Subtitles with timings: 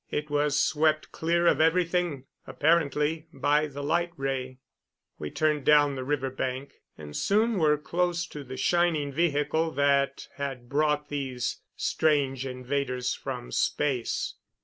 [0.09, 4.57] It was swept clear of everything, apparently, by the light ray.
[5.19, 10.27] We turned down the river bank, and soon were close to the shining vehicle that
[10.37, 14.37] had brought these strange invaders from space.